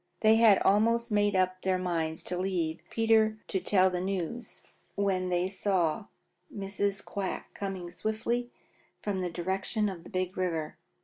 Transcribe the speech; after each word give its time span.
They 0.21 0.37
had 0.37 0.57
almost 0.63 1.11
made 1.11 1.35
up 1.35 1.61
their 1.61 1.77
minds 1.77 2.23
to 2.23 2.35
leave 2.35 2.81
Peter 2.89 3.37
to 3.49 3.59
tell 3.59 3.91
the 3.91 4.01
news 4.01 4.63
when 4.95 5.29
they 5.29 5.47
saw 5.47 6.07
Mrs. 6.51 7.05
Quack 7.05 7.53
coming 7.53 7.91
swiftly 7.91 8.49
from 9.03 9.21
the 9.21 9.29
direction 9.29 9.89
of 9.89 10.03
the 10.03 10.09
Big 10.09 10.35
River. 10.35 10.75